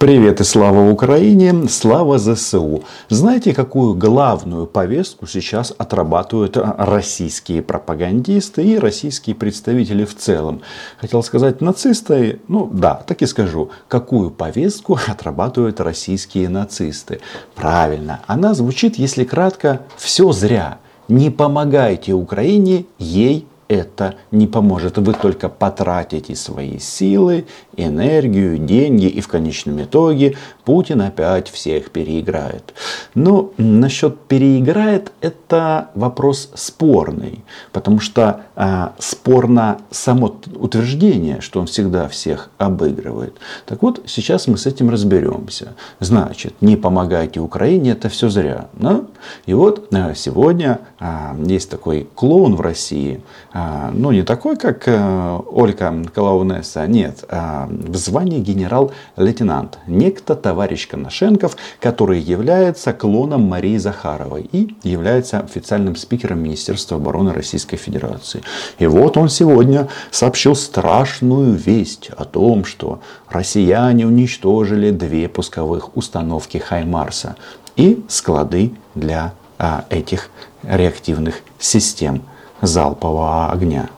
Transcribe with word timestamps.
Привет 0.00 0.40
и 0.40 0.44
слава 0.44 0.90
Украине, 0.90 1.68
слава 1.68 2.18
ЗСУ. 2.18 2.84
Знаете, 3.10 3.52
какую 3.52 3.94
главную 3.94 4.66
повестку 4.66 5.26
сейчас 5.26 5.74
отрабатывают 5.76 6.56
российские 6.56 7.60
пропагандисты 7.60 8.64
и 8.64 8.78
российские 8.78 9.36
представители 9.36 10.06
в 10.06 10.16
целом? 10.16 10.62
Хотел 10.98 11.22
сказать 11.22 11.60
нацисты, 11.60 12.40
ну 12.48 12.66
да, 12.72 12.94
так 12.94 13.20
и 13.20 13.26
скажу. 13.26 13.72
Какую 13.88 14.30
повестку 14.30 14.98
отрабатывают 15.06 15.80
российские 15.80 16.48
нацисты? 16.48 17.20
Правильно, 17.54 18.20
она 18.26 18.54
звучит, 18.54 18.96
если 18.96 19.24
кратко, 19.24 19.82
все 19.98 20.32
зря. 20.32 20.78
Не 21.08 21.28
помогайте 21.28 22.14
Украине, 22.14 22.86
ей 22.98 23.46
это 23.70 24.16
не 24.32 24.48
поможет. 24.48 24.98
Вы 24.98 25.14
только 25.14 25.48
потратите 25.48 26.34
свои 26.34 26.80
силы, 26.80 27.46
энергию, 27.76 28.58
деньги 28.58 29.06
и 29.06 29.20
в 29.20 29.28
конечном 29.28 29.80
итоге 29.80 30.36
Путин 30.70 31.02
опять 31.02 31.48
всех 31.48 31.90
переиграет. 31.90 32.74
Но 33.16 33.50
насчет 33.56 34.20
переиграет 34.20 35.10
это 35.20 35.88
вопрос 35.96 36.52
спорный, 36.54 37.42
потому 37.72 37.98
что 37.98 38.42
а, 38.54 38.92
спорно 39.00 39.78
само 39.90 40.36
утверждение, 40.54 41.40
что 41.40 41.58
он 41.58 41.66
всегда 41.66 42.06
всех 42.06 42.50
обыгрывает. 42.56 43.34
Так 43.66 43.82
вот, 43.82 44.02
сейчас 44.06 44.46
мы 44.46 44.58
с 44.58 44.66
этим 44.66 44.90
разберемся. 44.90 45.74
Значит, 45.98 46.54
не 46.60 46.76
помогайте 46.76 47.40
Украине, 47.40 47.90
это 47.90 48.08
все 48.08 48.28
зря. 48.28 48.68
Да? 48.74 49.00
И 49.46 49.54
вот 49.54 49.92
а, 49.92 50.14
сегодня 50.14 50.82
а, 51.00 51.34
есть 51.44 51.68
такой 51.68 52.08
клоун 52.14 52.54
в 52.54 52.60
России, 52.60 53.22
а, 53.52 53.90
ну 53.92 54.12
не 54.12 54.22
такой, 54.22 54.56
как 54.56 54.86
э, 54.86 55.38
Ольга 55.50 55.92
Колоунесса, 56.14 56.86
нет, 56.86 57.24
а 57.28 57.68
в 57.68 57.96
звании 57.96 58.38
генерал-лейтенант. 58.38 59.78
Некто 59.88 60.36
товарищ 60.36 60.59
Коношенков, 60.86 61.56
который 61.80 62.20
является 62.20 62.92
клоном 62.92 63.42
Марии 63.42 63.76
Захаровой 63.76 64.48
и 64.52 64.74
является 64.82 65.40
официальным 65.40 65.96
спикером 65.96 66.42
Министерства 66.42 66.96
обороны 66.96 67.32
Российской 67.32 67.76
Федерации. 67.76 68.42
И 68.78 68.86
вот 68.86 69.16
он 69.16 69.28
сегодня 69.28 69.88
сообщил 70.10 70.54
страшную 70.54 71.54
весть 71.54 72.10
о 72.16 72.24
том, 72.24 72.64
что 72.64 73.00
россияне 73.28 74.06
уничтожили 74.06 74.90
две 74.90 75.28
пусковых 75.28 75.96
установки 75.96 76.58
Хаймарса 76.58 77.36
и 77.76 78.04
склады 78.08 78.72
для 78.94 79.32
а, 79.58 79.84
этих 79.90 80.30
реактивных 80.62 81.36
систем 81.58 82.22
залпового 82.62 83.50
огня. 83.50 83.88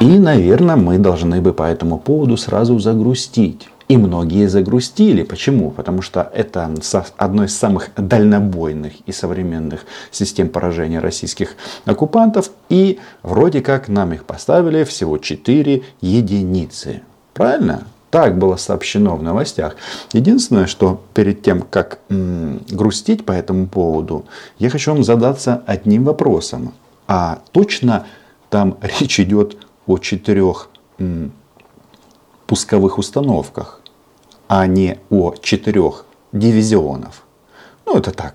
И, 0.00 0.06
наверное, 0.18 0.76
мы 0.76 0.98
должны 0.98 1.40
бы 1.40 1.52
по 1.52 1.62
этому 1.62 1.98
поводу 1.98 2.36
сразу 2.36 2.78
загрустить. 2.78 3.68
И 3.94 3.96
многие 3.96 4.48
загрустили. 4.48 5.22
Почему? 5.22 5.70
Потому 5.70 6.02
что 6.02 6.28
это 6.34 6.68
одно 7.16 7.44
из 7.44 7.56
самых 7.56 7.90
дальнобойных 7.96 8.94
и 9.06 9.12
современных 9.12 9.86
систем 10.10 10.48
поражения 10.48 10.98
российских 10.98 11.54
оккупантов. 11.84 12.50
И 12.68 12.98
вроде 13.22 13.60
как 13.60 13.86
нам 13.86 14.12
их 14.12 14.24
поставили 14.24 14.82
всего 14.82 15.18
4 15.18 15.84
единицы. 16.00 17.02
Правильно? 17.34 17.86
Так 18.10 18.36
было 18.36 18.56
сообщено 18.56 19.14
в 19.14 19.22
новостях. 19.22 19.76
Единственное, 20.12 20.66
что 20.66 21.00
перед 21.14 21.42
тем, 21.42 21.62
как 21.62 22.00
м- 22.08 22.62
грустить 22.68 23.24
по 23.24 23.30
этому 23.30 23.68
поводу, 23.68 24.24
я 24.58 24.70
хочу 24.70 24.92
вам 24.92 25.04
задаться 25.04 25.62
одним 25.66 26.02
вопросом. 26.02 26.74
А 27.06 27.38
точно 27.52 28.06
там 28.50 28.76
речь 28.82 29.20
идет 29.20 29.56
о 29.86 29.98
четырех 29.98 30.68
м, 30.98 31.30
пусковых 32.48 32.98
установках, 32.98 33.80
а 34.48 34.66
не 34.66 34.98
о 35.10 35.34
четырех 35.34 36.04
дивизионов. 36.32 37.22
Ну, 37.86 37.98
это 37.98 38.10
так, 38.10 38.34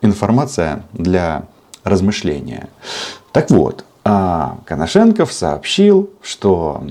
информация 0.00 0.84
для 0.92 1.44
размышления. 1.84 2.68
Так 3.32 3.50
вот, 3.50 3.84
а 4.04 4.58
Коношенков 4.66 5.32
сообщил, 5.32 6.10
что 6.22 6.82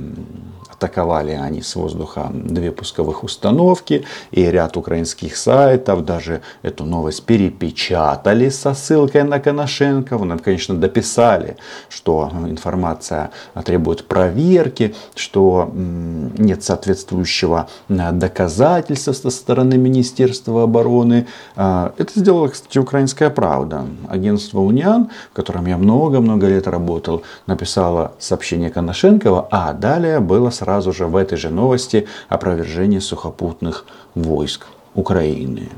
Атаковали 0.77 1.31
они 1.31 1.61
с 1.61 1.75
воздуха 1.75 2.29
две 2.33 2.71
пусковых 2.71 3.23
установки 3.23 4.05
и 4.31 4.43
ряд 4.43 4.75
украинских 4.75 5.37
сайтов 5.37 6.03
даже 6.03 6.41
эту 6.63 6.83
новость 6.83 7.23
перепечатали 7.23 8.49
со 8.49 8.73
ссылкой 8.73 9.23
на 9.23 9.39
Коношенкова. 9.39 10.25
Нам, 10.25 10.39
конечно, 10.39 10.75
дописали, 10.75 11.55
что 11.87 12.29
информация 12.45 13.31
требует 13.63 14.05
проверки, 14.05 14.93
что 15.15 15.71
нет 15.73 16.63
соответствующего 16.63 17.69
доказательства 17.87 19.13
со 19.13 19.29
стороны 19.29 19.77
Министерства 19.77 20.63
обороны. 20.63 21.25
А, 21.55 21.93
это 21.97 22.19
сделала, 22.19 22.49
кстати, 22.49 22.79
украинская 22.79 23.29
правда. 23.29 23.85
Агентство 24.09 24.59
Униан, 24.59 25.09
в 25.31 25.35
котором 25.35 25.67
я 25.67 25.77
много-много 25.77 26.47
лет 26.47 26.67
работал, 26.67 27.23
написало 27.47 28.11
сообщение 28.19 28.69
Коношенкова, 28.69 29.47
а 29.49 29.71
далее 29.73 30.19
было 30.19 30.49
сразу 30.49 30.64
сразу 30.65 30.91
же 30.91 31.05
в 31.05 31.15
этой 31.15 31.37
же 31.37 31.51
новости 31.51 32.07
опровержение 32.27 32.99
сухопутных 32.99 33.85
войск 34.15 34.65
Украины. 34.95 35.69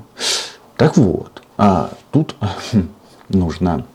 Так 0.77 0.95
вот, 0.95 1.41
а 1.57 1.89
тут 2.11 2.35
хм, 2.71 2.87
нужно 3.27 3.85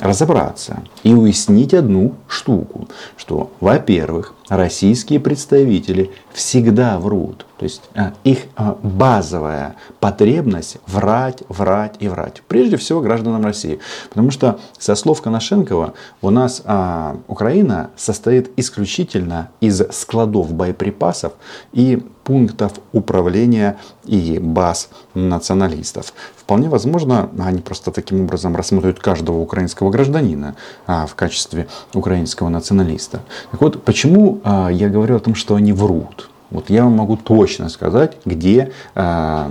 разобраться 0.00 0.82
и 1.02 1.14
уяснить 1.14 1.74
одну 1.74 2.14
штуку, 2.28 2.88
что, 3.16 3.50
во-первых, 3.60 4.34
российские 4.48 5.20
представители 5.20 6.10
всегда 6.32 6.98
врут. 6.98 7.46
То 7.58 7.64
есть 7.64 7.82
а, 7.94 8.12
их 8.24 8.46
а, 8.56 8.76
базовая 8.82 9.76
потребность 10.00 10.78
врать, 10.86 11.42
врать 11.48 11.94
и 12.00 12.08
врать. 12.08 12.42
Прежде 12.48 12.76
всего 12.76 13.00
гражданам 13.00 13.44
России. 13.44 13.78
Потому 14.08 14.30
что 14.30 14.58
со 14.78 14.94
слов 14.94 15.22
Коношенкова 15.22 15.94
у 16.20 16.30
нас 16.30 16.62
а, 16.64 17.16
Украина 17.28 17.90
состоит 17.96 18.50
исключительно 18.56 19.50
из 19.60 19.80
складов 19.92 20.52
боеприпасов 20.52 21.34
и 21.72 22.02
пунктов 22.24 22.72
управления 22.92 23.78
и 24.04 24.38
баз 24.40 24.88
националистов. 25.14 26.12
Вполне 26.36 26.68
возможно, 26.68 27.30
они 27.38 27.60
просто 27.60 27.90
таким 27.90 28.22
образом 28.22 28.56
рассматривают 28.56 28.98
каждого 28.98 29.38
украинского 29.42 29.90
гражданина 29.90 30.56
а, 30.86 31.06
в 31.06 31.14
качестве 31.14 31.66
украинского 31.94 32.48
националиста. 32.48 33.20
Так 33.50 33.60
вот, 33.60 33.84
почему 33.84 34.40
а, 34.44 34.68
я 34.68 34.88
говорю 34.88 35.16
о 35.16 35.20
том, 35.20 35.34
что 35.34 35.54
они 35.54 35.72
врут? 35.72 36.28
Вот 36.50 36.68
я 36.70 36.84
вам 36.84 36.92
могу 36.92 37.16
точно 37.16 37.68
сказать, 37.68 38.18
где 38.24 38.72
а, 38.94 39.50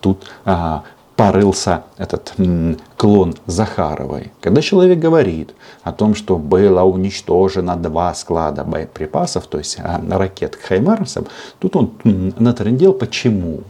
тут 0.00 0.24
а, 0.44 0.84
порылся 1.18 1.82
этот 1.96 2.32
м, 2.38 2.78
клон 2.96 3.34
Захаровой. 3.46 4.30
Когда 4.40 4.62
человек 4.62 5.00
говорит 5.00 5.52
о 5.82 5.92
том, 5.92 6.14
что 6.14 6.36
было 6.36 6.82
уничтожено 6.82 7.74
два 7.76 8.14
склада 8.14 8.62
боеприпасов, 8.62 9.48
то 9.48 9.58
есть 9.58 9.78
а, 9.80 10.00
ракет 10.10 10.56
Хаймарсом, 10.56 11.26
тут 11.58 11.74
он 11.74 11.90
м, 12.04 12.34
натрендел. 12.38 12.92
Почему? 12.92 13.64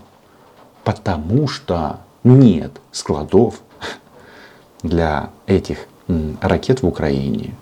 Потому 0.84 1.48
что 1.48 2.00
нет 2.22 2.72
складов 2.92 3.60
для 4.82 5.30
этих 5.46 5.86
ракет 6.40 6.82
в 6.82 6.86
Украине. 6.86 7.54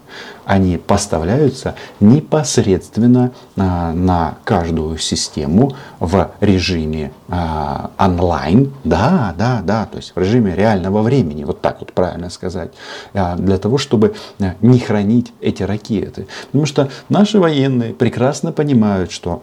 Они 0.44 0.76
поставляются 0.76 1.74
непосредственно 1.98 3.32
а, 3.56 3.92
на 3.92 4.36
каждую 4.44 4.98
систему 4.98 5.72
в 5.98 6.30
режиме 6.40 7.12
а, 7.28 7.90
онлайн. 7.98 8.72
Да, 8.84 9.34
да, 9.36 9.62
да, 9.64 9.86
то 9.86 9.96
есть 9.96 10.12
в 10.14 10.18
режиме 10.20 10.54
реального 10.54 11.02
времени, 11.02 11.42
вот 11.42 11.60
так 11.60 11.80
вот 11.80 11.92
правильно 11.92 12.30
сказать, 12.30 12.70
а, 13.12 13.34
для 13.34 13.58
того, 13.58 13.78
чтобы 13.78 14.14
не 14.60 14.78
хранить 14.78 15.32
эти 15.40 15.64
ракеты. 15.64 16.28
Потому 16.46 16.66
что 16.66 16.88
наши 17.08 17.40
военные 17.40 17.92
прекрасно 17.92 18.52
понимают, 18.52 19.10
что 19.10 19.42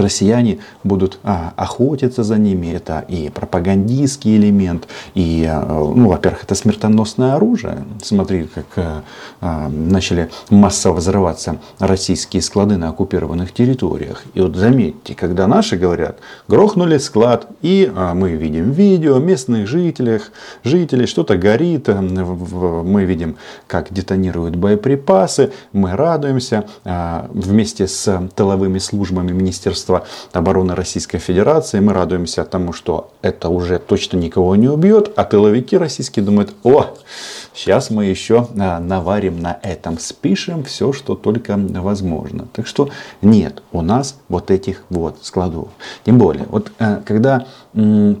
россияне 0.00 0.58
будут 0.84 1.18
а, 1.22 1.52
охотиться 1.56 2.22
за 2.22 2.38
ними. 2.38 2.68
Это 2.72 3.04
и 3.08 3.30
пропагандистский 3.30 4.36
элемент, 4.36 4.88
и, 5.14 5.46
а, 5.48 5.64
ну, 5.66 6.08
во-первых, 6.08 6.44
это 6.44 6.54
смертоносное 6.54 7.34
оружие. 7.34 7.84
Смотри, 8.02 8.44
как 8.44 8.66
а, 8.76 9.02
а, 9.40 9.68
начали 9.68 10.30
массово 10.50 10.94
взрываться 10.94 11.58
российские 11.78 12.42
склады 12.42 12.76
на 12.76 12.88
оккупированных 12.88 13.52
территориях. 13.52 14.22
И 14.34 14.40
вот 14.40 14.56
заметьте, 14.56 15.14
когда 15.14 15.46
наши 15.46 15.76
говорят, 15.76 16.18
грохнули 16.48 16.98
склад, 16.98 17.46
и 17.60 17.90
а, 17.94 18.14
мы 18.14 18.32
видим 18.32 18.70
видео 18.70 19.18
местных 19.18 19.66
жителей, 19.66 20.20
жителей, 20.64 21.06
что-то 21.06 21.36
горит, 21.36 21.88
а, 21.88 22.00
мы 22.00 23.04
видим, 23.04 23.36
как 23.66 23.92
детонируют 23.92 24.56
боеприпасы, 24.56 25.52
мы 25.72 25.92
радуемся 25.96 26.66
а, 26.84 27.28
вместе 27.32 27.86
с 27.86 28.28
тыловыми 28.34 28.78
службами 28.78 29.32
Министерства 29.32 29.81
Министерства 29.82 30.04
обороны 30.32 30.74
Российской 30.74 31.18
Федерации. 31.18 31.80
Мы 31.80 31.92
радуемся 31.92 32.44
тому, 32.44 32.72
что 32.72 33.10
это 33.22 33.48
уже 33.48 33.78
точно 33.78 34.18
никого 34.18 34.56
не 34.56 34.68
убьет. 34.68 35.12
А 35.16 35.24
тыловики 35.24 35.76
российские 35.76 36.24
думают, 36.24 36.54
о, 36.62 36.94
сейчас 37.54 37.90
мы 37.90 38.04
еще 38.06 38.46
а, 38.58 38.78
наварим 38.78 39.40
на 39.40 39.58
этом, 39.62 39.98
спишем 39.98 40.64
все, 40.64 40.92
что 40.92 41.14
только 41.14 41.56
возможно. 41.56 42.46
Так 42.52 42.66
что 42.66 42.90
нет 43.22 43.62
у 43.72 43.82
нас 43.82 44.16
вот 44.28 44.50
этих 44.50 44.82
вот 44.90 45.18
складов. 45.22 45.68
Тем 46.04 46.18
более, 46.18 46.46
вот 46.48 46.70
э, 46.78 47.00
когда 47.04 47.46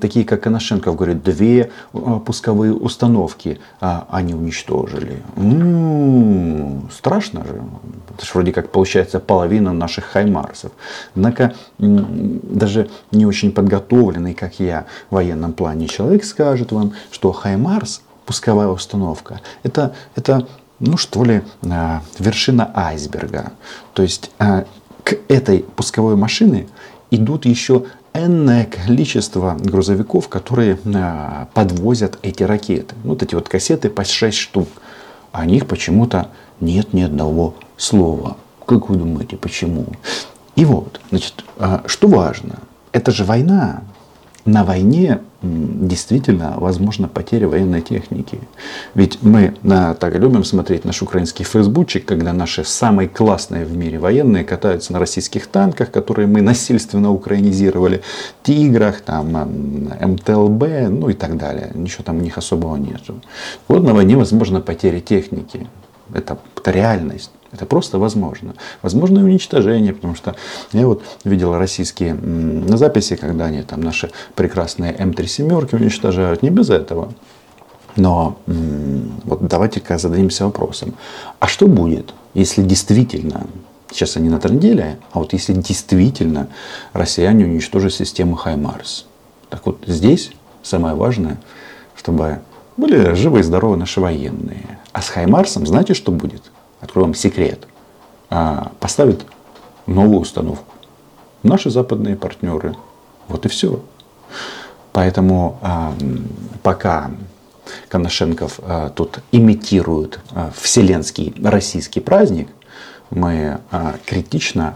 такие 0.00 0.24
как 0.24 0.42
Коношенков 0.42 0.96
говорят, 0.96 1.22
две 1.22 1.70
э, 1.92 2.20
пусковые 2.24 2.72
установки 2.72 3.60
а, 3.80 4.06
они 4.10 4.34
уничтожили. 4.34 5.22
М-м-м, 5.36 6.88
страшно 6.90 7.44
же. 7.44 7.62
Это 8.14 8.26
же 8.26 8.32
вроде 8.34 8.52
как 8.52 8.70
получается 8.70 9.20
половина 9.20 9.72
наших 9.72 10.04
хаймарсов. 10.04 10.72
Однако 11.14 11.41
даже 11.78 12.90
не 13.10 13.26
очень 13.26 13.52
подготовленный, 13.52 14.34
как 14.34 14.60
я, 14.60 14.86
в 15.10 15.14
военном 15.14 15.52
плане 15.52 15.88
человек 15.88 16.24
скажет 16.24 16.72
вам, 16.72 16.92
что 17.10 17.32
хаймарс, 17.32 18.02
пусковая 18.26 18.68
установка, 18.68 19.40
это, 19.62 19.94
это 20.14 20.46
ну 20.78 20.96
что 20.96 21.24
ли, 21.24 21.42
э, 21.62 21.98
вершина 22.18 22.70
айсберга. 22.74 23.52
То 23.94 24.02
есть 24.02 24.30
э, 24.38 24.64
к 25.04 25.16
этой 25.28 25.60
пусковой 25.76 26.16
машине 26.16 26.68
идут 27.10 27.44
еще 27.44 27.84
энное 28.14 28.66
количество 28.66 29.56
грузовиков, 29.58 30.28
которые 30.28 30.78
а, 30.94 31.48
подвозят 31.54 32.18
эти 32.22 32.42
ракеты. 32.42 32.94
Вот 33.04 33.22
эти 33.22 33.34
вот 33.34 33.48
кассеты 33.48 33.88
по 33.90 34.04
6 34.04 34.36
штук. 34.36 34.68
О 35.32 35.46
них 35.46 35.66
почему-то 35.66 36.28
нет 36.60 36.92
ни 36.92 37.02
одного 37.02 37.54
слова. 37.76 38.36
Как 38.66 38.88
вы 38.88 38.96
думаете, 38.96 39.36
почему? 39.36 39.86
И 40.56 40.64
вот, 40.64 41.00
значит, 41.10 41.44
а, 41.58 41.82
что 41.86 42.08
важно, 42.08 42.58
это 42.92 43.10
же 43.10 43.24
война. 43.24 43.82
На 44.44 44.64
войне 44.64 45.20
действительно 45.42 46.54
возможна 46.56 47.08
потеря 47.08 47.48
военной 47.48 47.80
техники. 47.80 48.40
Ведь 48.94 49.22
мы 49.22 49.54
на, 49.62 49.94
так 49.94 50.16
любим 50.16 50.44
смотреть 50.44 50.84
наш 50.84 51.00
украинский 51.02 51.44
фейсбучик, 51.44 52.04
когда 52.04 52.32
наши 52.32 52.64
самые 52.64 53.08
классные 53.08 53.64
в 53.64 53.76
мире 53.76 53.98
военные 53.98 54.44
катаются 54.44 54.92
на 54.92 54.98
российских 54.98 55.46
танках, 55.46 55.90
которые 55.90 56.26
мы 56.26 56.42
насильственно 56.42 57.12
украинизировали, 57.12 58.02
тиграх, 58.42 59.00
там, 59.00 59.32
МТЛБ, 60.00 60.64
ну 60.88 61.08
и 61.08 61.14
так 61.14 61.36
далее. 61.36 61.70
Ничего 61.74 62.04
там 62.04 62.18
у 62.18 62.20
них 62.20 62.36
особого 62.38 62.76
нет. 62.76 63.02
Вот 63.68 63.82
на 63.84 63.94
войне 63.94 64.16
возможна 64.16 64.60
потеря 64.60 65.00
техники. 65.00 65.66
Это, 66.12 66.38
это 66.56 66.70
реальность. 66.70 67.30
Это 67.52 67.66
просто 67.66 67.98
возможно. 67.98 68.54
Возможно 68.80 69.20
и 69.20 69.22
уничтожение, 69.22 69.92
потому 69.92 70.14
что 70.14 70.34
я 70.72 70.86
вот 70.86 71.02
видел 71.24 71.56
российские 71.56 72.14
на 72.14 72.76
записи, 72.76 73.16
когда 73.16 73.46
они 73.46 73.62
там 73.62 73.82
наши 73.82 74.10
прекрасные 74.34 74.94
М3 74.94 75.26
семерки 75.26 75.74
уничтожают. 75.74 76.42
Не 76.42 76.50
без 76.50 76.70
этого. 76.70 77.12
Но 77.96 78.38
вот 78.46 79.46
давайте-ка 79.46 79.98
зададимся 79.98 80.46
вопросом. 80.46 80.94
А 81.40 81.46
что 81.46 81.66
будет, 81.66 82.14
если 82.32 82.62
действительно, 82.62 83.46
сейчас 83.90 84.16
они 84.16 84.30
на 84.30 84.40
тренделе, 84.40 84.98
а 85.12 85.18
вот 85.18 85.34
если 85.34 85.52
действительно 85.52 86.48
россияне 86.94 87.44
уничтожат 87.44 87.92
систему 87.92 88.34
Хаймарс? 88.34 89.04
Так 89.50 89.66
вот 89.66 89.84
здесь 89.86 90.32
самое 90.62 90.94
важное, 90.94 91.38
чтобы 91.96 92.38
были 92.78 93.12
живы 93.14 93.40
и 93.40 93.42
здоровы 93.42 93.76
наши 93.76 94.00
военные. 94.00 94.78
А 94.92 95.02
с 95.02 95.10
Хаймарсом 95.10 95.66
знаете, 95.66 95.92
что 95.92 96.12
будет? 96.12 96.51
Открою 96.82 97.06
вам 97.06 97.14
секрет, 97.14 97.66
а, 98.28 98.72
поставят 98.80 99.24
новую 99.86 100.20
установку. 100.20 100.74
Наши 101.42 101.70
западные 101.70 102.16
партнеры. 102.16 102.76
Вот 103.28 103.46
и 103.46 103.48
все. 103.48 103.80
Поэтому 104.92 105.58
а, 105.62 105.94
пока 106.62 107.12
Коношенков 107.88 108.58
а, 108.62 108.90
тут 108.90 109.20
имитирует 109.30 110.18
вселенский 110.54 111.34
российский 111.42 112.00
праздник, 112.00 112.48
мы 113.10 113.60
критично 114.06 114.74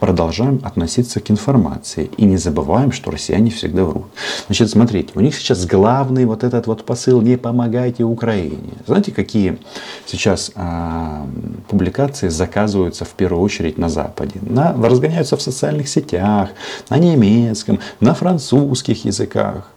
продолжаем 0.00 0.60
относиться 0.64 1.20
к 1.20 1.30
информации 1.30 2.10
и 2.16 2.24
не 2.24 2.36
забываем, 2.36 2.92
что 2.92 3.10
россияне 3.10 3.50
всегда 3.50 3.84
врут. 3.84 4.06
Значит, 4.46 4.70
смотрите, 4.70 5.10
у 5.14 5.20
них 5.20 5.34
сейчас 5.34 5.66
главный 5.66 6.24
вот 6.24 6.44
этот 6.44 6.66
вот 6.66 6.84
посыл 6.84 7.22
«не 7.22 7.36
помогайте 7.36 8.04
Украине». 8.04 8.72
Знаете, 8.86 9.12
какие 9.12 9.58
сейчас 10.06 10.52
а, 10.54 11.26
публикации 11.68 12.28
заказываются 12.28 13.04
в 13.04 13.10
первую 13.10 13.42
очередь 13.42 13.78
на 13.78 13.88
Западе? 13.88 14.40
На, 14.42 14.72
разгоняются 14.72 15.36
в 15.36 15.42
социальных 15.42 15.88
сетях, 15.88 16.50
на 16.90 16.98
немецком, 16.98 17.78
на 18.00 18.14
французских 18.14 19.04
языках. 19.04 19.70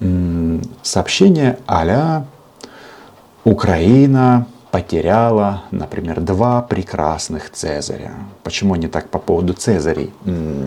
М-м, 0.00 0.62
сообщения 0.82 1.58
а 1.66 2.24
Украина 3.44 4.46
потеряла, 4.76 5.62
например, 5.70 6.20
два 6.20 6.60
прекрасных 6.60 7.50
Цезаря. 7.50 8.12
Почему 8.42 8.74
они 8.74 8.88
так 8.88 9.08
по 9.08 9.18
поводу 9.18 9.54
Цезарей 9.54 10.12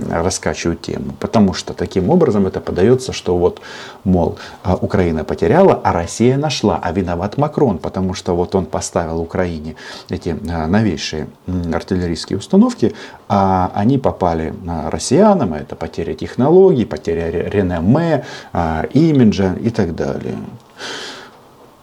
раскачивают 0.10 0.82
тему? 0.82 1.14
Потому 1.20 1.54
что 1.54 1.76
таким 1.76 2.10
образом 2.10 2.48
это 2.48 2.60
подается, 2.60 3.14
что 3.14 3.38
вот, 3.38 3.62
мол, 4.04 4.40
а, 4.64 4.76
Украина 4.76 5.24
потеряла, 5.24 5.80
а 5.84 5.94
Россия 5.94 6.38
нашла, 6.38 6.80
а 6.82 6.92
виноват 6.92 7.38
Макрон, 7.38 7.78
потому 7.78 8.16
что 8.16 8.36
вот 8.36 8.56
он 8.56 8.66
поставил 8.66 9.20
Украине 9.20 9.76
эти 10.10 10.36
а, 10.50 10.66
новейшие 10.66 11.28
артиллерийские 11.72 12.40
установки, 12.40 12.96
а 13.28 13.72
они 13.76 14.00
попали 14.00 14.56
россиянам, 14.90 15.54
это 15.54 15.76
потеря 15.76 16.16
технологий, 16.16 16.86
потеря 16.86 17.30
реноме, 17.30 18.26
а, 18.54 18.88
имиджа 18.92 19.54
и 19.62 19.70
так 19.70 19.96
далее. 19.96 20.34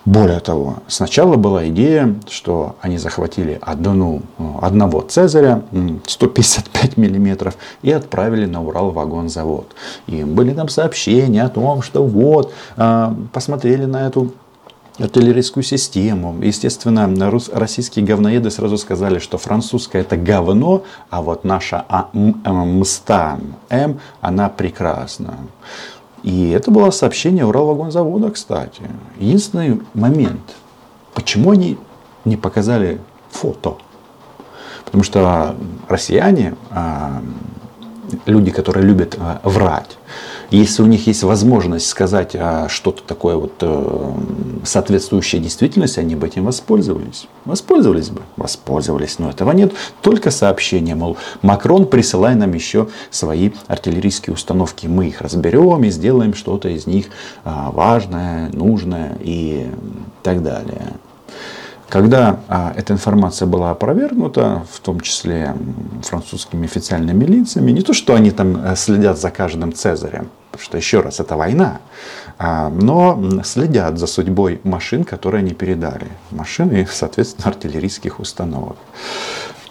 Более 0.06 0.38
того, 0.38 0.76
сначала 0.86 1.34
была 1.34 1.66
идея, 1.68 2.14
что 2.30 2.76
они 2.80 2.96
захватили 2.96 3.58
одну, 3.60 4.22
одного 4.62 5.00
Цезаря 5.00 5.62
155 6.06 6.96
миллиметров 6.96 7.56
и 7.82 7.90
отправили 7.90 8.46
на 8.46 8.62
Урал 8.62 8.92
вагонзавод. 8.92 9.74
И 10.06 10.22
были 10.22 10.54
там 10.54 10.68
сообщения 10.68 11.42
о 11.42 11.48
том, 11.48 11.82
что 11.82 12.04
вот, 12.04 12.52
а, 12.76 13.16
посмотрели 13.32 13.84
на 13.84 14.06
эту 14.06 14.32
артиллерийскую 14.96 15.64
систему. 15.64 16.36
Естественно, 16.40 17.12
российские 17.52 18.04
говноеды 18.04 18.50
сразу 18.52 18.78
сказали, 18.78 19.18
что 19.18 19.38
французская 19.38 20.02
это 20.02 20.16
говно, 20.16 20.84
а 21.10 21.20
вот 21.20 21.42
наша 21.42 21.84
а, 21.88 22.08
МСТА 22.12 23.40
М, 23.70 24.00
она 24.20 24.48
прекрасна. 24.48 25.34
И 26.26 26.50
это 26.50 26.72
было 26.72 26.90
сообщение 26.90 27.46
Уралвагонзавода, 27.46 28.32
кстати. 28.32 28.82
Единственный 29.20 29.80
момент, 29.94 30.56
почему 31.14 31.52
они 31.52 31.78
не 32.24 32.36
показали 32.36 33.00
фото? 33.30 33.76
Потому 34.84 35.04
что 35.04 35.54
россияне, 35.88 36.56
а, 36.70 37.22
люди, 38.26 38.50
которые 38.50 38.84
любят 38.84 39.16
а, 39.20 39.40
врать, 39.44 39.98
если 40.50 40.82
у 40.82 40.86
них 40.86 41.06
есть 41.06 41.22
возможность 41.22 41.88
сказать 41.88 42.36
а, 42.36 42.68
что-то 42.68 43.02
такое 43.02 43.36
вот 43.36 43.54
э, 43.60 44.12
соответствующее 44.64 45.40
действительности, 45.40 45.98
они 45.98 46.14
бы 46.14 46.26
этим 46.26 46.44
воспользовались. 46.44 47.26
Воспользовались 47.44 48.10
бы. 48.10 48.22
Воспользовались. 48.36 49.18
Но 49.18 49.30
этого 49.30 49.52
нет. 49.52 49.72
Только 50.02 50.30
сообщение, 50.30 50.94
мол, 50.94 51.16
Макрон, 51.42 51.86
присылай 51.86 52.34
нам 52.34 52.52
еще 52.52 52.88
свои 53.10 53.50
артиллерийские 53.66 54.34
установки. 54.34 54.86
Мы 54.86 55.08
их 55.08 55.20
разберем 55.20 55.82
и 55.84 55.90
сделаем 55.90 56.34
что-то 56.34 56.68
из 56.68 56.86
них 56.86 57.06
а, 57.44 57.70
важное, 57.70 58.50
нужное 58.52 59.18
и 59.20 59.66
так 60.22 60.42
далее. 60.42 60.92
Когда 61.88 62.40
а, 62.48 62.72
эта 62.76 62.92
информация 62.92 63.46
была 63.46 63.70
опровергнута, 63.70 64.64
в 64.72 64.80
том 64.80 65.00
числе 65.00 65.54
французскими 66.02 66.66
официальными 66.66 67.24
лицами, 67.24 67.70
не 67.70 67.82
то, 67.82 67.92
что 67.92 68.14
они 68.14 68.32
там 68.32 68.56
э, 68.56 68.74
следят 68.74 69.20
за 69.20 69.30
каждым 69.30 69.72
Цезарем, 69.72 70.30
потому 70.50 70.64
что, 70.64 70.76
еще 70.76 71.00
раз, 71.00 71.20
это 71.20 71.36
война, 71.36 71.78
а, 72.38 72.70
но 72.70 73.40
следят 73.44 73.98
за 73.98 74.08
судьбой 74.08 74.60
машин, 74.64 75.04
которые 75.04 75.40
они 75.40 75.54
передали. 75.54 76.08
Машины, 76.32 76.88
соответственно, 76.90 77.48
артиллерийских 77.48 78.18
установок. 78.18 78.76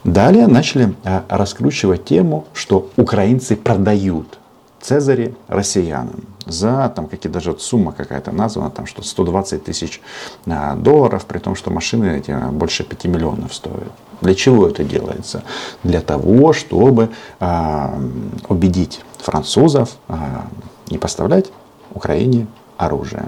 Далее 0.05 0.47
начали 0.47 0.93
а, 1.03 1.25
раскручивать 1.27 2.05
тему, 2.05 2.45
что 2.53 2.91
украинцы 2.95 3.57
продают 3.57 4.39
Цезаре 4.85 5.33
россиянам 5.47 6.25
за 6.45 6.93
там 6.95 7.07
какие 7.07 7.31
даже 7.31 7.57
сумма 7.57 7.91
какая-то 7.91 8.31
названа, 8.31 8.69
там 8.69 8.85
что 8.85 9.01
120 9.01 9.63
тысяч 9.63 9.99
а, 10.45 10.75
долларов, 10.75 11.25
при 11.25 11.39
том, 11.39 11.55
что 11.55 11.71
машины 11.71 12.19
эти 12.19 12.31
больше 12.51 12.83
5 12.83 13.05
миллионов 13.05 13.55
стоят. 13.55 13.91
Для 14.21 14.35
чего 14.35 14.67
это 14.67 14.83
делается? 14.83 15.43
Для 15.83 16.01
того, 16.01 16.53
чтобы 16.53 17.09
а, 17.39 17.99
убедить 18.47 19.01
французов 19.17 19.95
а, 20.07 20.45
не 20.91 20.99
поставлять 20.99 21.51
Украине 21.91 22.45
оружие. 22.77 23.25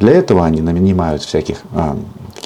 Для 0.00 0.14
этого 0.14 0.44
они 0.44 0.60
нанимают 0.60 1.22
всяких 1.22 1.58
а, 1.72 1.96
таких 2.34 2.39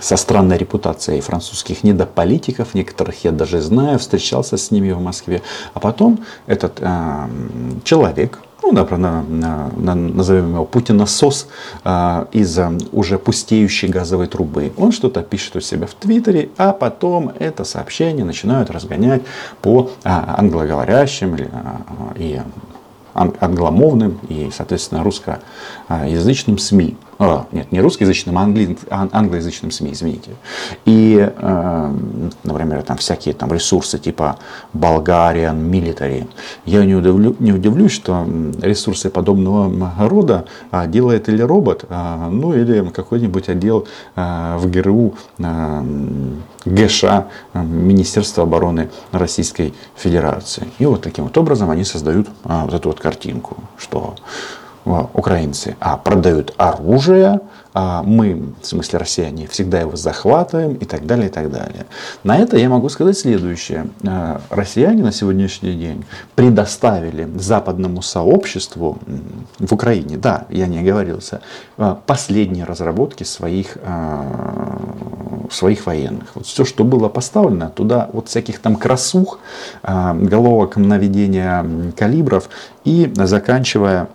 со 0.00 0.16
странной 0.16 0.58
репутацией 0.58 1.20
французских 1.20 1.84
недополитиков, 1.84 2.74
некоторых 2.74 3.24
я 3.24 3.32
даже 3.32 3.60
знаю, 3.60 3.98
встречался 3.98 4.56
с 4.56 4.70
ними 4.70 4.92
в 4.92 5.00
Москве. 5.00 5.42
А 5.74 5.80
потом 5.80 6.20
этот 6.46 6.78
э, 6.80 7.28
человек, 7.84 8.38
ну, 8.62 8.72
например, 8.72 9.24
назовем 9.94 10.54
его 10.54 10.64
Путиносос 10.64 11.48
э, 11.84 12.26
из 12.32 12.58
э, 12.58 12.70
уже 12.92 13.18
пустеющей 13.18 13.88
газовой 13.88 14.26
трубы. 14.26 14.72
Он 14.76 14.92
что-то 14.92 15.22
пишет 15.22 15.56
у 15.56 15.60
себя 15.60 15.86
в 15.86 15.94
Твиттере, 15.94 16.50
а 16.56 16.72
потом 16.72 17.32
это 17.38 17.64
сообщение 17.64 18.24
начинают 18.24 18.70
разгонять 18.70 19.22
по 19.62 19.90
э, 20.04 20.08
англоговорящим 20.08 21.34
э, 21.34 21.46
и 22.16 22.40
англомовным 23.12 24.20
и, 24.28 24.50
соответственно, 24.52 25.02
русскоязычным 25.02 26.58
СМИ. 26.58 26.96
А, 27.22 27.44
нет, 27.52 27.70
не 27.70 27.82
русскоязычным, 27.82 28.38
а 28.38 28.40
англи, 28.40 28.78
англоязычным 28.88 29.70
СМИ, 29.70 29.92
извините. 29.92 30.30
И, 30.86 31.18
э, 31.20 31.94
например, 32.44 32.82
там 32.82 32.96
всякие 32.96 33.34
там 33.34 33.52
ресурсы 33.52 33.98
типа 33.98 34.38
Bulgarian 34.72 35.60
Military. 35.70 36.26
Я 36.64 36.82
не, 36.86 36.94
удивлю, 36.94 37.36
не 37.38 37.52
удивлюсь, 37.52 37.92
что 37.92 38.26
ресурсы 38.62 39.10
подобного 39.10 39.92
рода 39.98 40.46
а, 40.70 40.86
делает 40.86 41.28
или 41.28 41.42
робот, 41.42 41.84
а, 41.90 42.30
ну 42.30 42.54
или 42.54 42.88
какой-нибудь 42.88 43.50
отдел 43.50 43.86
в 44.16 44.70
ГРУ 44.70 45.14
а, 45.42 45.84
ГШ 46.64 47.04
Министерства 47.52 48.44
обороны 48.44 48.88
Российской 49.12 49.74
Федерации. 49.94 50.68
И 50.78 50.86
вот 50.86 51.02
таким 51.02 51.24
вот 51.24 51.36
образом 51.36 51.68
они 51.68 51.84
создают 51.84 52.28
вот 52.44 52.72
эту 52.72 52.88
вот 52.88 52.98
картинку, 52.98 53.58
что 53.76 54.14
украинцы 54.84 55.76
а, 55.80 55.96
продают 55.96 56.54
оружие, 56.56 57.40
а 57.72 58.02
мы, 58.02 58.52
в 58.60 58.66
смысле 58.66 58.98
россияне, 58.98 59.46
всегда 59.46 59.80
его 59.80 59.94
захватываем 59.94 60.74
и 60.74 60.84
так 60.84 61.06
далее, 61.06 61.28
и 61.28 61.30
так 61.30 61.50
далее. 61.50 61.86
На 62.24 62.36
это 62.38 62.56
я 62.56 62.68
могу 62.68 62.88
сказать 62.88 63.16
следующее. 63.16 63.88
А, 64.04 64.40
россияне 64.50 65.02
на 65.02 65.12
сегодняшний 65.12 65.74
день 65.74 66.04
предоставили 66.34 67.28
западному 67.36 68.02
сообществу 68.02 68.98
в 69.58 69.72
Украине, 69.72 70.16
да, 70.16 70.46
я 70.48 70.66
не 70.66 70.80
оговорился, 70.80 71.42
а, 71.76 71.94
последние 72.06 72.64
разработки 72.64 73.22
своих, 73.22 73.76
а, 73.84 75.46
своих 75.50 75.86
военных. 75.86 76.34
Вот 76.34 76.46
все, 76.46 76.64
что 76.64 76.82
было 76.82 77.08
поставлено, 77.08 77.70
туда 77.70 78.08
вот 78.12 78.28
всяких 78.28 78.58
там 78.60 78.76
красух, 78.76 79.40
головок 79.82 80.76
наведения 80.76 81.92
калибров 81.96 82.48
и 82.84 83.10
заканчивая 83.14 84.08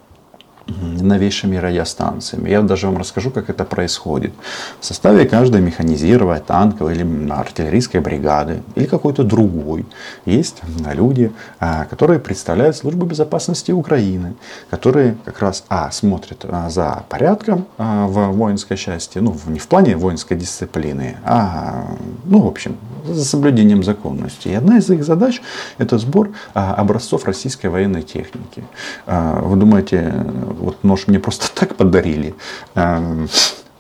новейшими 0.67 1.57
радиостанциями. 1.57 2.49
Я 2.49 2.61
даже 2.61 2.87
вам 2.87 2.97
расскажу, 2.97 3.31
как 3.31 3.49
это 3.49 3.65
происходит. 3.65 4.33
В 4.79 4.85
составе 4.85 5.25
каждой 5.27 5.61
механизированной 5.61 6.41
танковой 6.41 6.95
или 6.95 7.31
артиллерийской 7.31 7.99
бригады 7.99 8.63
или 8.75 8.85
какой-то 8.85 9.23
другой 9.23 9.85
есть 10.25 10.61
люди, 10.93 11.31
а, 11.59 11.85
которые 11.85 12.19
представляют 12.19 12.75
службу 12.75 13.05
безопасности 13.05 13.71
Украины, 13.71 14.35
которые 14.69 15.17
как 15.25 15.39
раз 15.39 15.63
а, 15.69 15.91
смотрят 15.91 16.45
а, 16.45 16.69
за 16.69 17.03
порядком 17.09 17.65
а, 17.77 18.07
в 18.07 18.31
воинской 18.31 18.77
части, 18.77 19.19
ну 19.19 19.35
не 19.47 19.59
в 19.59 19.67
плане 19.67 19.95
воинской 19.95 20.37
дисциплины, 20.37 21.17
а 21.23 21.85
ну 22.25 22.39
в 22.39 22.47
общем 22.47 22.77
за 23.05 23.23
соблюдением 23.23 23.83
законности. 23.83 24.47
И 24.47 24.53
одна 24.53 24.77
из 24.77 24.89
их 24.89 25.03
задач 25.03 25.41
это 25.77 25.97
сбор 25.99 26.31
образцов 26.53 27.25
российской 27.25 27.67
военной 27.67 28.01
техники. 28.01 28.63
Вы 29.05 29.55
думаете, 29.57 30.11
вот 30.59 30.83
нож 30.83 31.07
мне 31.07 31.19
просто 31.19 31.47
так 31.53 31.75
подарили. 31.75 32.35
Эм, 32.75 33.27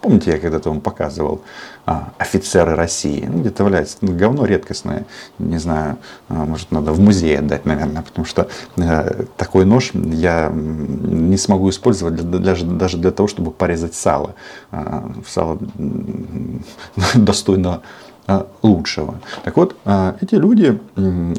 помните, 0.05 0.31
я 0.31 0.37
когда-то 0.37 0.69
вам 0.69 0.81
показывал 0.81 1.41
а, 1.85 2.13
офицеры 2.19 2.75
России. 2.75 3.27
Ну, 3.27 3.39
где-то 3.39 3.63
валяется. 3.63 3.97
Ну, 4.01 4.15
говно 4.15 4.45
редкостное. 4.45 5.05
Не 5.39 5.57
знаю, 5.57 5.97
а, 6.29 6.45
может, 6.45 6.71
надо 6.71 6.91
в 6.91 6.99
музей 6.99 7.37
отдать, 7.39 7.65
наверное, 7.65 8.03
потому 8.03 8.25
что 8.25 8.47
э, 8.77 9.23
такой 9.37 9.65
нож 9.65 9.91
я 9.93 10.51
не 10.53 11.37
смогу 11.37 11.69
использовать 11.69 12.15
для, 12.15 12.39
даже, 12.39 12.65
даже 12.65 12.97
для 12.97 13.11
того, 13.11 13.27
чтобы 13.27 13.51
порезать 13.51 13.95
сало. 13.95 14.35
А, 14.71 15.11
сало 15.27 15.57
достойно 17.15 17.81
а, 18.27 18.47
лучшего. 18.61 19.19
Так 19.43 19.57
вот, 19.57 19.75
а, 19.85 20.15
эти 20.21 20.35
люди 20.35 20.79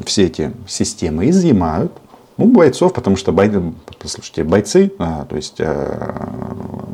все 0.05 0.25
эти 0.25 0.53
системы 0.67 1.29
изъимают, 1.29 1.91
ну, 2.37 2.45
бойцов, 2.45 2.93
потому 2.93 3.15
что 3.15 3.31
бойцы, 3.31 3.61
послушайте, 3.99 4.43
бойцы, 4.43 4.91
а, 4.99 5.25
то 5.25 5.35
есть 5.35 5.55
э, 5.59 6.27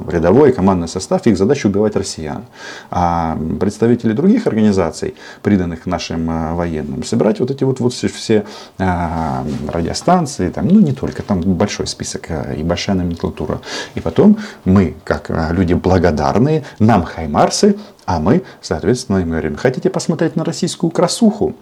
рядовой 0.10 0.54
командный 0.54 0.88
состав, 0.88 1.26
их 1.28 1.38
задача 1.38 1.68
убивать 1.68 1.96
россиян. 1.96 2.46
А 2.92 3.38
представители 3.60 4.14
других 4.14 4.48
организаций, 4.48 5.16
приданных 5.42 5.86
нашим 5.86 6.30
э, 6.30 6.54
военным, 6.54 7.04
собирать 7.04 7.40
вот 7.40 7.52
эти 7.52 7.64
вот, 7.64 7.80
вот 7.80 7.94
все, 7.94 8.08
все 8.08 8.46
э, 8.78 9.44
радиостанции, 9.68 10.50
там, 10.50 10.68
ну 10.68 10.80
не 10.80 10.94
только, 10.94 11.24
там 11.24 11.42
большой 11.42 11.88
список 11.88 12.30
э, 12.30 12.56
и 12.60 12.64
большая 12.64 12.96
номенклатура. 12.96 13.60
И 13.96 14.00
потом 14.00 14.38
мы, 14.66 14.96
как 15.04 15.30
люди 15.52 15.74
благодарные, 15.74 16.64
нам 16.80 17.04
хаймарсы, 17.04 17.78
а 18.06 18.20
мы, 18.20 18.44
соответственно, 18.62 19.18
им 19.18 19.30
говорим, 19.30 19.56
хотите 19.56 19.90
посмотреть 19.90 20.36
на 20.36 20.44
российскую 20.44 20.92
красуху, 20.92 21.56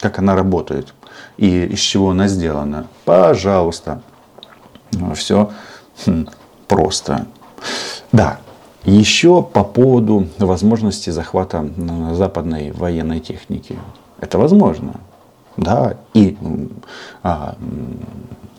как 0.00 0.18
она 0.18 0.34
работает 0.34 0.94
и 1.36 1.64
из 1.66 1.80
чего 1.80 2.10
она 2.10 2.28
сделана? 2.28 2.86
Пожалуйста. 3.04 4.02
Ну, 4.92 5.14
Все 5.14 5.50
хм, 6.06 6.26
просто. 6.68 7.26
Да, 8.12 8.38
еще 8.84 9.42
по 9.42 9.64
поводу 9.64 10.28
возможности 10.38 11.10
захвата 11.10 11.68
западной 12.12 12.70
военной 12.72 13.20
техники. 13.20 13.78
Это 14.20 14.38
возможно. 14.38 15.00
Да, 15.56 15.96
и 16.14 16.36
а, 17.22 17.56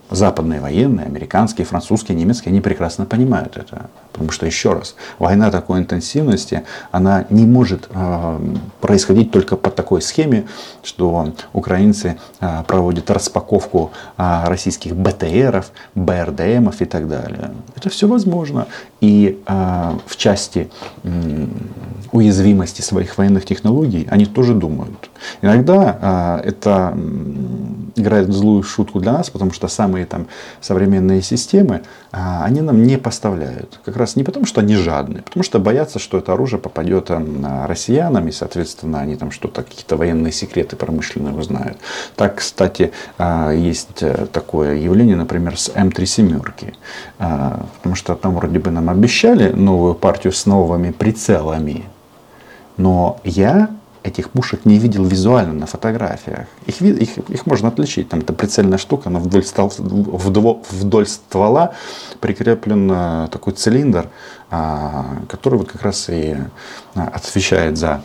западные 0.09 0.61
военные, 0.61 1.05
американские, 1.05 1.65
французские, 1.65 2.17
немецкие, 2.17 2.51
они 2.51 2.61
прекрасно 2.61 3.05
понимают 3.05 3.57
это. 3.57 3.89
Потому 4.15 4.31
что, 4.31 4.45
еще 4.45 4.71
раз, 4.71 4.95
война 5.19 5.51
такой 5.51 5.79
интенсивности, 5.79 6.63
она 6.91 7.25
не 7.29 7.45
может 7.45 7.89
э, 7.89 8.39
происходить 8.79 9.31
только 9.31 9.57
по 9.57 9.69
такой 9.69 10.01
схеме, 10.01 10.47
что 10.83 11.33
украинцы 11.51 12.17
э, 12.39 12.63
проводят 12.65 13.11
распаковку 13.11 13.91
э, 14.17 14.43
российских 14.45 14.95
БТРов, 14.95 15.71
БРДМов 15.95 16.81
и 16.81 16.85
так 16.85 17.09
далее. 17.09 17.51
Это 17.75 17.89
все 17.89 18.07
возможно. 18.07 18.67
И 19.01 19.41
э, 19.45 19.91
в 20.07 20.15
части 20.15 20.69
э, 21.03 21.47
уязвимости 22.11 22.81
своих 22.81 23.17
военных 23.17 23.45
технологий 23.45 24.07
они 24.09 24.25
тоже 24.25 24.53
думают. 24.53 25.09
Иногда 25.41 26.39
э, 26.43 26.49
это 26.49 26.97
играет 27.95 28.31
злую 28.31 28.63
шутку 28.63 28.99
для 28.99 29.13
нас, 29.13 29.29
потому 29.29 29.51
что 29.51 29.67
самые 29.67 30.05
там, 30.05 30.27
современные 30.61 31.21
системы, 31.21 31.81
э, 32.11 32.17
они 32.43 32.61
нам 32.61 32.83
не 32.83 32.97
поставляют. 32.97 33.79
Как 33.83 33.97
раз 33.97 34.04
раз 34.05 34.15
не 34.15 34.23
потому, 34.23 34.45
что 34.45 34.61
они 34.61 34.75
жадные, 34.75 35.23
потому 35.23 35.43
что 35.43 35.59
боятся, 35.59 35.99
что 35.99 36.17
это 36.17 36.33
оружие 36.33 36.59
попадет 36.59 37.11
россиянам, 37.65 38.27
и, 38.27 38.31
соответственно, 38.31 38.99
они 38.99 39.15
там 39.15 39.31
что-то, 39.31 39.63
какие-то 39.63 39.97
военные 39.97 40.31
секреты 40.31 40.75
промышленные 40.75 41.33
узнают. 41.33 41.77
Так, 42.15 42.35
кстати, 42.35 42.91
а, 43.17 43.51
есть 43.51 44.01
э, 44.03 44.27
такое 44.31 44.75
явление, 44.75 45.15
например, 45.15 45.57
с 45.57 45.69
М3 45.69 46.05
семерки. 46.05 46.73
А, 47.19 47.65
потому 47.77 47.95
что 47.95 48.15
там 48.15 48.35
вроде 48.35 48.59
бы 48.59 48.71
нам 48.71 48.89
обещали 48.89 49.51
новую 49.51 49.95
партию 49.95 50.33
с 50.33 50.45
новыми 50.45 50.91
прицелами. 50.91 51.85
Но 52.77 53.19
я 53.23 53.69
этих 54.05 54.29
пушек 54.29 54.65
не 54.65 54.77
видел 54.77 55.03
визуально 55.03 55.53
на 55.53 55.65
фотографиях. 55.65 56.47
Их, 56.67 56.81
их, 56.81 57.17
их 57.17 57.45
можно 57.45 57.69
отличить. 57.69 58.09
Там 58.09 58.19
это 58.19 58.33
прицельная 58.33 58.77
штука, 58.77 59.09
она 59.09 59.19
вдоль, 59.19 59.43
стол, 59.43 59.71
вдоль, 59.77 60.57
вдоль 60.69 61.07
ствола 61.07 61.73
прикреплен 62.19 62.89
э, 62.91 63.27
такой 63.31 63.53
цилиндр, 63.53 64.09
а, 64.51 65.23
который 65.27 65.59
вот 65.59 65.71
как 65.71 65.81
раз 65.81 66.09
и 66.09 66.37
а, 66.93 67.07
отвечает 67.07 67.77
за 67.77 68.03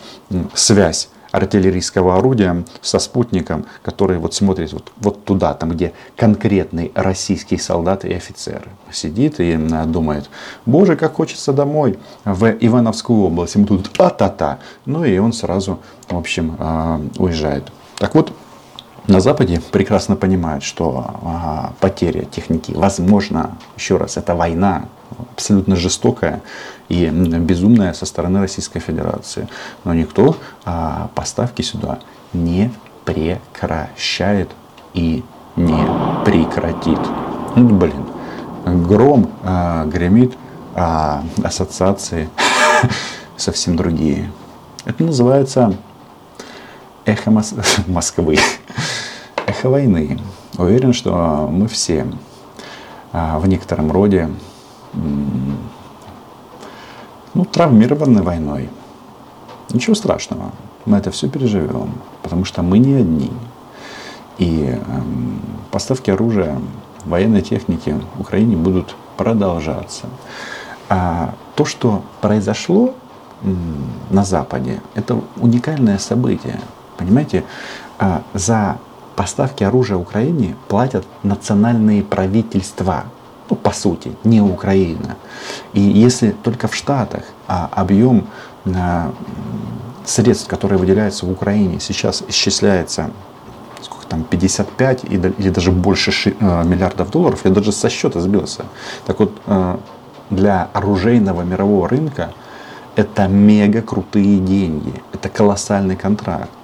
связь 0.55 1.09
артиллерийского 1.31 2.17
орудия 2.17 2.63
со 2.81 2.99
спутником, 2.99 3.65
который 3.83 4.17
вот 4.17 4.33
смотрит 4.33 4.73
вот, 4.73 4.91
вот 4.97 5.25
туда, 5.25 5.53
там 5.53 5.71
где 5.71 5.93
конкретный 6.15 6.91
российский 6.95 7.57
солдат 7.57 8.05
и 8.05 8.13
офицер 8.13 8.67
сидит 8.91 9.39
и 9.39 9.55
думает, 9.85 10.29
боже, 10.65 10.95
как 10.95 11.15
хочется 11.15 11.53
домой 11.53 11.97
в 12.25 12.45
Ивановскую 12.59 13.23
область, 13.23 13.55
ему 13.55 13.65
тут 13.65 13.89
а-та-та, 13.97 14.59
ну 14.85 15.03
и 15.03 15.17
он 15.17 15.33
сразу, 15.33 15.79
в 16.09 16.17
общем, 16.17 16.55
а, 16.59 17.01
уезжает. 17.17 17.71
Так 17.97 18.15
вот, 18.15 18.33
на 19.07 19.19
Западе 19.19 19.61
прекрасно 19.71 20.15
понимают, 20.15 20.63
что 20.63 21.05
а, 21.23 21.73
потеря 21.79 22.25
техники 22.25 22.71
возможно, 22.75 23.57
еще 23.77 23.97
раз, 23.97 24.17
это 24.17 24.35
война, 24.35 24.85
абсолютно 25.33 25.75
жестокая 25.75 26.41
и 26.89 27.07
безумная 27.07 27.93
со 27.93 28.05
стороны 28.05 28.39
Российской 28.41 28.79
Федерации. 28.79 29.47
Но 29.83 29.93
никто 29.93 30.37
а, 30.65 31.09
поставки 31.15 31.61
сюда 31.61 31.99
не 32.33 32.71
прекращает 33.05 34.49
и 34.93 35.23
не 35.55 35.85
прекратит. 36.25 36.99
Ну, 37.55 37.67
блин, 37.69 38.05
гром 38.65 39.29
а, 39.43 39.85
гремит, 39.85 40.33
а 40.75 41.23
ассоциации 41.43 42.29
совсем 43.37 43.75
другие. 43.75 44.31
Это 44.85 45.03
называется 45.03 45.75
эхо 47.05 47.31
Мос... 47.31 47.53
Москвы, 47.87 48.37
эхо 49.45 49.69
войны. 49.69 50.19
Уверен, 50.57 50.93
что 50.93 51.47
мы 51.51 51.67
все 51.67 52.05
а, 53.11 53.39
в 53.39 53.47
некотором 53.47 53.91
роде 53.91 54.29
ну, 54.93 55.57
травмированы 57.45 58.21
войной. 58.21 58.69
Ничего 59.73 59.95
страшного, 59.95 60.51
мы 60.85 60.97
это 60.97 61.11
все 61.11 61.29
переживем, 61.29 61.93
потому 62.23 62.45
что 62.45 62.61
мы 62.61 62.79
не 62.79 62.95
одни. 62.95 63.31
И 64.37 64.75
э, 64.75 64.79
поставки 65.71 66.11
оружия, 66.11 66.59
военной 67.05 67.41
техники 67.41 67.95
в 68.15 68.21
Украине 68.21 68.57
будут 68.57 68.95
продолжаться. 69.17 70.07
А 70.89 71.33
то, 71.55 71.65
что 71.65 72.03
произошло 72.21 72.93
на 74.09 74.23
Западе, 74.23 74.81
это 74.93 75.19
уникальное 75.37 75.97
событие. 75.97 76.59
Понимаете, 76.97 77.43
а 77.97 78.23
за 78.33 78.77
поставки 79.15 79.63
оружия 79.63 79.97
Украине 79.97 80.55
платят 80.67 81.05
национальные 81.23 82.03
правительства. 82.03 83.05
Ну, 83.51 83.57
по 83.57 83.71
сути, 83.71 84.13
не 84.23 84.39
Украина. 84.39 85.17
И 85.73 85.81
если 85.81 86.31
только 86.31 86.69
в 86.69 86.75
Штатах 86.75 87.23
а 87.49 87.69
объем 87.73 88.27
а, 88.65 89.11
средств, 90.05 90.47
которые 90.47 90.79
выделяются 90.79 91.25
в 91.25 91.31
Украине, 91.31 91.81
сейчас 91.81 92.23
исчисляется 92.29 93.11
сколько 93.81 94.07
там, 94.07 94.23
55 94.23 95.03
или 95.03 95.49
даже 95.49 95.71
больше 95.71 96.33
а, 96.39 96.63
миллиардов 96.63 97.11
долларов, 97.11 97.41
я 97.43 97.51
даже 97.51 97.73
со 97.73 97.89
счета 97.89 98.21
сбился. 98.21 98.63
Так 99.05 99.19
вот, 99.19 99.33
а, 99.47 99.81
для 100.29 100.69
оружейного 100.71 101.41
мирового 101.41 101.89
рынка 101.89 102.33
это 102.95 103.27
мега 103.27 103.81
крутые 103.81 104.39
деньги, 104.39 104.93
это 105.11 105.27
колоссальный 105.27 105.97
контракт. 105.97 106.60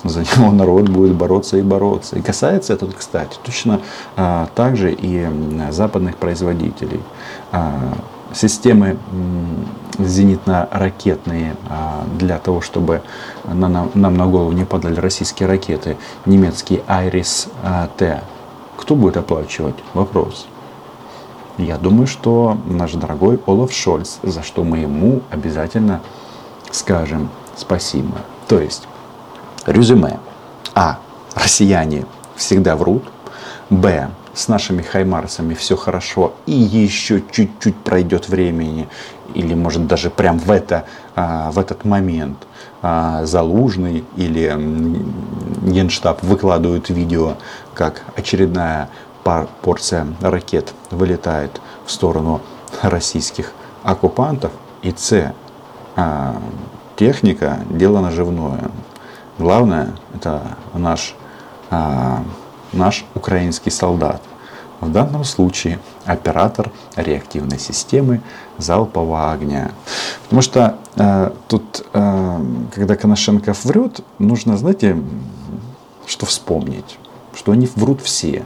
За 0.04 0.20
него 0.20 0.50
народ 0.50 0.88
будет 0.88 1.14
бороться 1.14 1.58
и 1.58 1.62
бороться. 1.62 2.16
И 2.16 2.22
касается 2.22 2.72
это, 2.72 2.86
кстати, 2.86 3.38
точно 3.42 3.80
а, 4.16 4.48
также 4.54 4.92
и 4.92 5.28
западных 5.70 6.16
производителей. 6.16 7.00
А, 7.52 7.94
системы 8.32 8.96
зенитно-ракетные 9.98 11.56
а, 11.68 12.04
для 12.18 12.38
того, 12.38 12.60
чтобы 12.60 13.02
нам, 13.44 13.90
на 13.94 14.26
голову 14.26 14.52
не 14.52 14.64
падали 14.64 14.98
российские 14.98 15.48
ракеты, 15.48 15.96
немецкий 16.26 16.82
Айрис-Т. 16.86 18.22
Кто 18.76 18.94
будет 18.94 19.16
оплачивать? 19.16 19.76
Вопрос. 19.94 20.46
Я 21.58 21.76
думаю, 21.76 22.06
что 22.06 22.56
наш 22.66 22.92
дорогой 22.92 23.38
Олаф 23.46 23.72
Шольц, 23.72 24.18
за 24.22 24.42
что 24.42 24.64
мы 24.64 24.78
ему 24.78 25.20
обязательно 25.30 26.00
скажем 26.70 27.28
спасибо. 27.56 28.16
То 28.48 28.60
есть, 28.60 28.88
резюме. 29.66 30.18
А. 30.74 30.98
Россияне 31.34 32.06
всегда 32.36 32.76
врут. 32.76 33.04
Б. 33.70 34.10
С 34.34 34.48
нашими 34.48 34.82
хаймарсами 34.82 35.54
все 35.54 35.76
хорошо 35.76 36.34
и 36.46 36.52
еще 36.52 37.22
чуть-чуть 37.30 37.76
пройдет 37.76 38.28
времени, 38.28 38.88
или 39.34 39.54
может 39.54 39.86
даже 39.86 40.08
прям 40.08 40.38
в, 40.38 40.50
это, 40.50 40.86
а, 41.14 41.50
в 41.50 41.58
этот 41.58 41.84
момент 41.84 42.38
а, 42.80 43.24
Залужный 43.24 44.04
или 44.16 44.54
Генштаб 45.68 46.22
выкладывают 46.22 46.90
видео, 46.90 47.34
как 47.74 48.02
очередная 48.16 48.88
порция 49.62 50.06
ракет 50.20 50.72
вылетает 50.90 51.60
в 51.84 51.90
сторону 51.90 52.40
российских 52.82 53.52
оккупантов. 53.82 54.52
И 54.82 54.94
С. 54.96 55.34
А, 55.96 56.36
техника– 56.96 57.58
дело 57.70 58.00
наживное. 58.00 58.70
Главное– 59.40 59.94
это 60.14 60.42
наш, 60.74 61.14
а, 61.70 62.22
наш 62.74 63.06
украинский 63.14 63.72
солдат. 63.72 64.20
В 64.82 64.92
данном 64.92 65.24
случае 65.24 65.78
оператор 66.04 66.70
реактивной 66.94 67.58
системы 67.58 68.20
залпового 68.58 69.32
огня. 69.32 69.70
Потому 70.24 70.42
что 70.42 70.76
э, 70.96 71.30
тут, 71.48 71.86
э, 71.94 72.44
когда 72.74 72.96
Коношенко 72.96 73.54
врет, 73.64 74.02
нужно, 74.18 74.58
знаете, 74.58 74.98
что 76.06 76.26
вспомнить, 76.26 76.98
что 77.34 77.52
они 77.52 77.66
врут 77.76 78.02
все. 78.02 78.44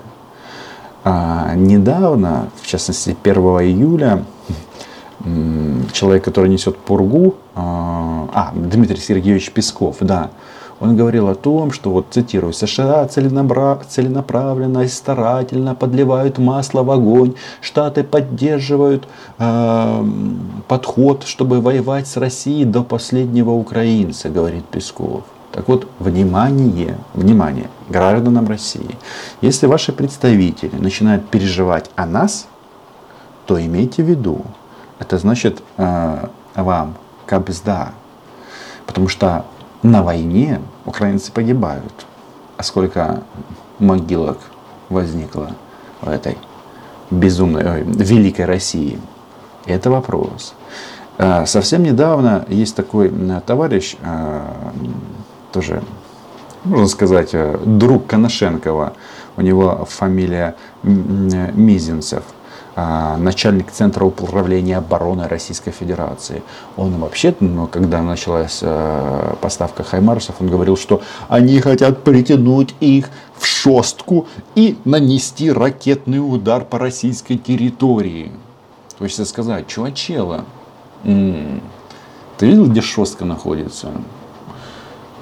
А 1.03 1.55
недавно, 1.57 2.51
в 2.63 2.67
частности 2.69 3.17
1 3.21 3.37
июля, 3.37 4.25
человек, 5.93 6.25
который 6.25 6.51
несет 6.51 6.77
пургу, 6.79 7.35
а, 7.55 8.29
а, 8.33 8.53
Дмитрий 8.55 9.01
Сергеевич 9.01 9.51
Песков, 9.51 9.97
да, 10.01 10.31
он 10.81 10.97
говорил 10.97 11.29
о 11.29 11.35
том, 11.35 11.73
что, 11.73 11.91
вот 11.91 12.07
цитирую, 12.11 12.53
США 12.53 13.07
целенаправленно 13.07 14.81
и 14.81 14.89
старательно 14.89 15.75
подливают 15.75 16.39
масло 16.39 16.83
в 16.83 16.91
огонь, 16.91 17.35
Штаты 17.61 18.03
поддерживают 18.03 19.07
э, 19.39 20.05
подход, 20.69 21.25
чтобы 21.25 21.61
воевать 21.61 22.07
с 22.09 22.17
Россией 22.17 22.65
до 22.65 22.83
последнего 22.83 23.51
украинца, 23.51 24.29
говорит 24.29 24.65
Песков. 24.65 25.23
Так 25.53 25.69
вот, 25.69 25.87
внимание, 26.01 26.99
внимание 27.15 27.69
гражданам 27.89 28.49
России. 28.49 28.97
Если 29.41 29.69
ваши 29.69 29.93
представители 29.93 30.75
начинают 30.77 31.29
переживать 31.29 31.91
о 31.95 32.07
нас, 32.07 32.49
то 33.47 33.65
имейте 33.65 34.03
в 34.03 34.07
виду, 34.09 34.41
это 34.99 35.19
значит 35.19 35.63
э, 35.77 36.27
вам 36.57 36.95
кабзда. 37.27 37.93
Потому 38.87 39.09
что 39.09 39.45
на 39.85 40.03
войне 40.03 40.61
украинцы 40.87 41.31
погибают. 41.31 42.07
А 42.57 42.63
сколько 42.63 43.23
могилок 43.79 44.39
возникло 44.89 45.51
в 46.01 46.09
этой 46.09 46.39
безумной, 47.11 47.71
ой, 47.71 47.83
великой 47.85 48.47
России? 48.47 48.99
Это 49.67 49.91
вопрос. 49.91 50.55
Э, 51.19 51.45
совсем 51.47 51.83
недавно 51.83 52.47
есть 52.49 52.75
такой 52.75 53.13
товарищ, 53.47 53.97
э, 54.01 54.41
тоже, 55.53 55.83
можно 56.65 56.89
сказать, 56.89 57.31
э, 57.35 57.59
друг 57.65 58.07
Коношенкова. 58.07 58.95
У 59.37 59.43
него 59.43 59.87
фамилия 59.91 60.55
Мизинцев 60.83 62.23
а, 62.23 62.34
начальник 62.77 63.71
Центра 63.71 64.05
управления 64.05 64.79
обороны 64.79 65.29
Российской 65.29 65.71
Федерации. 65.71 66.43
Он 66.77 66.99
вообще, 66.99 67.35
ну, 67.39 67.69
когда 67.69 68.03
началась 68.03 68.59
э, 68.63 69.35
поставка 69.41 69.85
Хаймарсов, 69.85 70.37
он 70.41 70.49
говорил, 70.49 70.77
что 70.77 71.01
они 71.29 71.61
хотят 71.61 72.03
притянуть 72.03 72.75
их 72.81 73.11
в 73.37 73.47
шостку 73.47 74.27
и 74.57 74.77
нанести 74.85 75.53
ракетный 75.53 76.19
удар 76.19 76.65
по 76.65 76.79
российской 76.79 77.37
территории. 77.37 78.33
То 78.99 79.05
есть 79.05 79.25
сказать, 79.27 79.69
чувачела, 79.69 80.45
м-м, 81.05 81.61
ты 82.39 82.47
видел, 82.47 82.67
где 82.67 82.81
шостка 82.81 83.25
находится? 83.25 83.93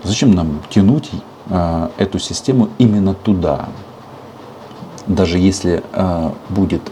Зачем 0.05 0.33
нам 0.33 0.63
тянуть 0.71 1.11
э, 1.51 1.89
эту 1.99 2.19
систему 2.19 2.71
именно 2.79 3.15
туда? 3.15 3.69
Даже 5.07 5.39
если 5.39 5.83
э, 5.93 6.31
будет 6.49 6.83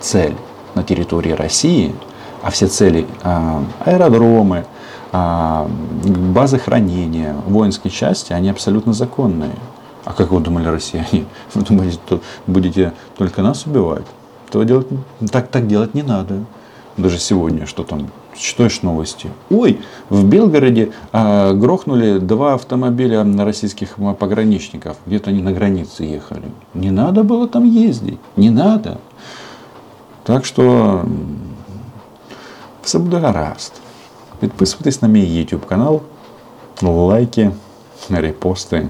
цель 0.00 0.34
на 0.74 0.82
территории 0.82 1.32
России, 1.32 1.94
а 2.42 2.50
все 2.50 2.66
цели 2.66 3.06
э, 3.22 3.62
аэродромы, 3.84 4.66
э, 5.12 5.66
базы 6.34 6.58
хранения, 6.58 7.34
воинские 7.46 7.90
части, 7.90 8.32
они 8.32 8.48
абсолютно 8.48 8.92
законные. 8.92 9.56
А 10.04 10.12
как 10.12 10.30
вы 10.30 10.40
думали, 10.40 10.68
россияне? 10.68 11.26
Вы 11.54 11.62
думаете, 11.62 11.98
что 12.06 12.20
будете 12.46 12.92
только 13.18 13.42
нас 13.42 13.66
убивать? 13.66 14.06
То 14.50 14.62
делать, 14.62 14.86
так, 15.30 15.48
так 15.48 15.66
делать 15.66 15.92
не 15.92 16.02
надо. 16.02 16.44
Даже 16.96 17.18
сегодня, 17.18 17.66
что 17.66 17.84
там 17.84 18.08
читаешь 18.34 18.82
новости. 18.82 19.30
Ой, 19.50 19.80
в 20.08 20.24
Белгороде 20.24 20.92
э, 21.12 21.52
грохнули 21.54 22.18
два 22.18 22.54
автомобиля 22.54 23.24
российских 23.44 23.96
пограничников. 24.18 24.96
Где-то 25.06 25.30
они 25.30 25.42
на 25.42 25.52
границе 25.52 26.04
ехали. 26.04 26.50
Не 26.74 26.90
надо 26.90 27.22
было 27.22 27.46
там 27.46 27.64
ездить. 27.64 28.18
Не 28.36 28.50
надо. 28.50 28.98
Так 30.28 30.44
що 30.44 31.02
все 32.82 32.98
буде 32.98 33.16
гаразд. 33.16 33.72
Підписуйтесь 34.40 35.02
на 35.02 35.08
мій 35.08 35.24
YouTube 35.24 35.66
канал, 35.66 36.00
лайки, 36.82 37.50
репости, 38.10 38.88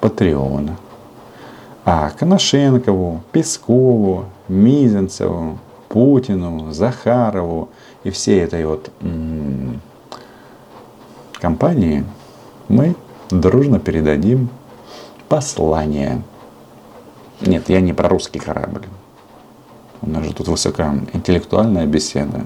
Patreon. 0.00 0.68
А 1.84 2.10
Коношенкову, 2.18 3.20
Пескову, 3.30 4.24
Мизинцеву, 4.48 5.58
Путину, 5.88 6.72
Захарову 6.72 7.68
и 8.04 8.10
всей 8.10 8.44
этой 8.44 8.66
вот 8.66 8.90
м- 9.04 9.80
компании 11.40 12.04
мы 12.68 12.94
дружно 13.30 13.78
передадим 13.78 14.48
послание. 15.28 16.20
Нет, 17.40 17.68
я 17.70 17.80
не 17.80 17.92
про 17.92 18.08
русский 18.08 18.40
корабль. 18.40 18.82
У 20.02 20.10
нас 20.10 20.24
же 20.24 20.34
тут 20.34 20.48
высокоинтеллектуальная 20.48 21.86
беседа. 21.86 22.44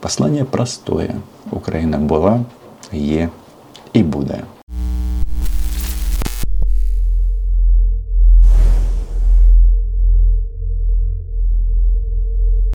Послание 0.00 0.44
простое. 0.44 1.16
Украина 1.50 1.96
была, 1.98 2.44
е 2.92 3.30
и 3.92 4.02
буде. 4.02 4.44